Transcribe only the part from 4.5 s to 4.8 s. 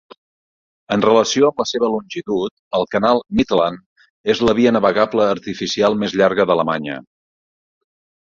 via